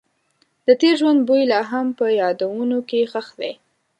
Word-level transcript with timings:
د 0.67 0.69
تېر 0.81 0.93
ژوند 1.01 1.19
بوی 1.27 1.43
لا 1.51 1.61
هم 1.71 1.87
په 1.99 2.05
یادونو 2.21 2.77
کې 2.89 3.09
ښخ 3.11 3.27
دی. 3.41 3.53